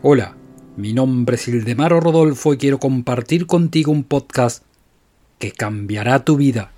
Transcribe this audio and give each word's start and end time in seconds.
Hola, 0.00 0.36
mi 0.76 0.92
nombre 0.92 1.34
es 1.34 1.48
Ildemaro 1.48 1.98
Rodolfo 1.98 2.54
y 2.54 2.56
quiero 2.56 2.78
compartir 2.78 3.48
contigo 3.48 3.90
un 3.90 4.04
podcast 4.04 4.62
que 5.40 5.50
cambiará 5.50 6.24
tu 6.24 6.36
vida. 6.36 6.70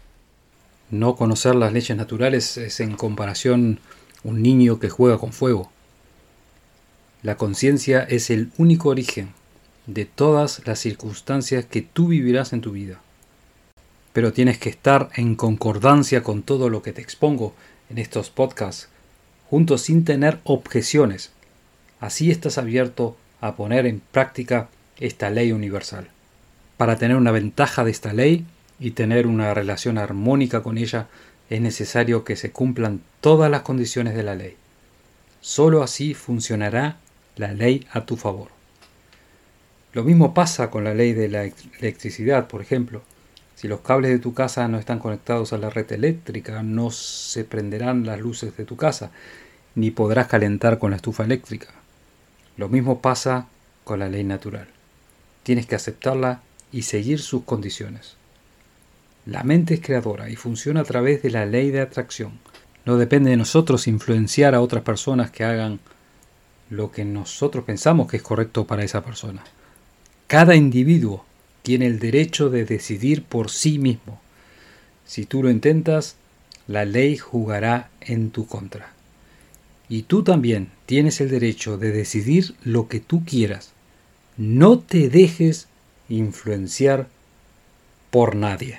No 0.91 1.17
conocer 1.17 1.55
las 1.55 1.75
leyes 1.75 1.95
naturales 1.99 2.57
es 2.57 2.81
en 2.81 2.97
comparación 2.97 3.79
un 4.25 4.41
niño 4.41 4.79
que 4.79 4.89
juega 4.89 5.19
con 5.19 5.35
fuego. 5.35 5.71
La 7.23 7.37
conciencia 7.37 8.03
es 8.05 8.31
el 8.31 8.53
único 8.57 8.89
origen 8.89 9.35
de 9.87 10.07
todas 10.07 10.63
las 10.67 10.79
circunstancias 10.79 11.67
que 11.67 11.83
tú 11.83 12.09
vivirás 12.09 12.55
en 12.55 12.63
tu 12.63 12.73
vida. 12.73 13.03
Pero 14.15 14.33
tienes 14.33 14.57
que 14.57 14.71
estar 14.71 15.11
en 15.15 15.35
concordancia 15.37 16.23
con 16.23 16.41
todo 16.41 16.71
lo 16.71 16.81
que 16.81 16.95
te 16.95 17.03
expongo 17.03 17.53
en 17.91 17.99
estos 17.99 18.31
podcasts, 18.31 18.89
juntos 19.51 19.83
sin 19.83 20.07
tener 20.07 20.41
objeciones 20.45 21.33
Así 22.01 22.31
estás 22.31 22.57
abierto 22.57 23.17
a 23.41 23.57
poner 23.57 23.87
en 23.87 24.01
práctica 24.01 24.69
esta 24.99 25.31
ley 25.31 25.53
universal. 25.53 26.09
Para 26.79 26.97
tener 26.97 27.17
una 27.17 27.31
ventaja 27.31 27.85
de 27.85 27.91
esta 27.91 28.15
ley 28.15 28.47
y 28.79 28.93
tener 28.93 29.27
una 29.27 29.53
relación 29.53 29.99
armónica 29.99 30.63
con 30.63 30.79
ella, 30.79 31.09
es 31.51 31.61
necesario 31.61 32.25
que 32.25 32.37
se 32.37 32.53
cumplan 32.53 33.03
todas 33.21 33.51
las 33.51 33.63
condiciones 33.63 34.15
de 34.15 34.23
la 34.23 34.35
ley. 34.35 34.57
Solo 35.43 35.83
así 35.83 36.15
funcionará 36.15 36.97
la 37.37 37.53
ley 37.53 37.87
a 37.93 38.07
tu 38.07 38.17
favor. 38.17 38.49
Lo 39.93 40.05
mismo 40.05 40.33
pasa 40.33 40.71
con 40.71 40.85
la 40.85 40.95
ley 40.95 41.13
de 41.13 41.29
la 41.29 41.51
electricidad, 41.81 42.47
por 42.47 42.63
ejemplo. 42.63 43.03
Si 43.57 43.69
los 43.69 43.81
cables 43.81 44.11
de 44.11 44.21
tu 44.21 44.33
casa 44.33 44.69
no 44.69 44.79
están 44.79 45.01
conectados 45.01 45.53
a 45.53 45.59
la 45.59 45.69
red 45.69 45.91
eléctrica, 45.93 46.63
no 46.63 46.91
se 46.91 47.45
prenderán 47.45 48.07
las 48.07 48.21
luces 48.21 48.57
de 48.57 48.65
tu 48.65 48.77
casa, 48.77 49.11
ni 49.75 49.91
podrás 49.91 50.29
calentar 50.29 50.79
con 50.79 50.93
la 50.93 50.97
estufa 50.97 51.25
eléctrica. 51.25 51.80
Lo 52.61 52.69
mismo 52.69 53.01
pasa 53.01 53.47
con 53.85 54.01
la 54.01 54.11
ley 54.11 54.23
natural. 54.23 54.69
Tienes 55.45 55.65
que 55.65 55.77
aceptarla 55.77 56.43
y 56.71 56.83
seguir 56.83 57.21
sus 57.21 57.45
condiciones. 57.45 58.17
La 59.25 59.45
mente 59.45 59.73
es 59.73 59.81
creadora 59.81 60.29
y 60.29 60.37
funciona 60.37 60.81
a 60.81 60.85
través 60.85 61.23
de 61.23 61.31
la 61.31 61.47
ley 61.47 61.71
de 61.71 61.81
atracción. 61.81 62.33
No 62.85 62.99
depende 62.99 63.31
de 63.31 63.39
nosotros 63.39 63.87
influenciar 63.87 64.55
a 64.55 64.61
otras 64.61 64.83
personas 64.83 65.31
que 65.31 65.43
hagan 65.43 65.81
lo 66.69 66.93
que 66.93 67.07
nosotros 67.07 67.65
pensamos 67.65 68.09
que 68.09 68.19
es 68.19 68.23
correcto 68.23 68.67
para 68.67 68.85
esa 68.85 69.03
persona. 69.03 69.43
Cada 70.27 70.55
individuo 70.55 71.25
tiene 71.63 71.87
el 71.87 71.99
derecho 71.99 72.51
de 72.51 72.67
decidir 72.67 73.25
por 73.25 73.49
sí 73.49 73.79
mismo. 73.79 74.21
Si 75.07 75.25
tú 75.25 75.43
lo 75.43 75.49
intentas, 75.49 76.17
la 76.67 76.85
ley 76.85 77.17
jugará 77.17 77.89
en 78.03 78.31
tu 78.31 78.47
contra. 78.47 79.00
Y 79.91 80.03
tú 80.03 80.23
también 80.23 80.71
tienes 80.87 81.21
el 81.21 81.29
derecho 81.29 81.77
de 81.77 81.91
decidir 81.91 82.55
lo 82.63 82.87
que 82.87 83.01
tú 83.01 83.25
quieras. 83.27 83.73
No 84.37 84.79
te 84.79 85.11
dejes 85.11 85.67
influenciar 86.09 87.09
por 88.11 88.37
nadie. 88.37 88.79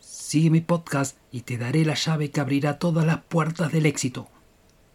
Sigue 0.00 0.48
mi 0.48 0.62
podcast 0.62 1.16
y 1.30 1.42
te 1.42 1.58
daré 1.58 1.84
la 1.84 1.94
llave 1.94 2.30
que 2.30 2.40
abrirá 2.40 2.78
todas 2.78 3.04
las 3.04 3.22
puertas 3.22 3.70
del 3.70 3.84
éxito. 3.84 4.28